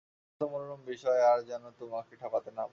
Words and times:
আপাত-মনোরম 0.41 0.81
বিষয় 0.85 1.21
আর 1.31 1.39
যেন 1.43 1.63
তোমাকে 1.79 2.13
ঠকাতে 2.15 2.49
না 2.51 2.63
পারে। 2.63 2.69